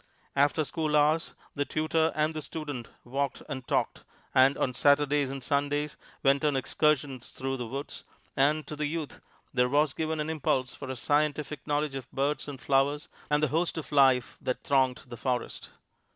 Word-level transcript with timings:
After 0.35 0.63
school 0.63 0.95
hours 0.97 1.35
the 1.53 1.63
tutor 1.63 2.11
and 2.15 2.33
the 2.33 2.41
student 2.41 2.87
walked 3.03 3.43
and 3.47 3.67
talked, 3.67 4.03
and 4.33 4.57
on 4.57 4.73
Saturdays 4.73 5.29
and 5.29 5.43
Sundays 5.43 5.95
went 6.23 6.43
on 6.43 6.55
excursions 6.55 7.29
through 7.29 7.57
the 7.57 7.67
woods; 7.67 8.03
and 8.35 8.65
to 8.65 8.75
the 8.75 8.87
youth 8.87 9.21
there 9.53 9.69
was 9.69 9.93
given 9.93 10.19
an 10.19 10.27
impulse 10.27 10.73
for 10.73 10.89
a 10.89 10.95
scientific 10.95 11.67
knowledge 11.67 11.93
of 11.93 12.11
birds 12.11 12.47
and 12.47 12.59
flowers 12.59 13.09
and 13.29 13.43
the 13.43 13.49
host 13.49 13.77
of 13.77 13.91
life 13.91 14.39
that 14.41 14.63
thronged 14.63 15.03
the 15.05 15.17
forest. 15.17 15.69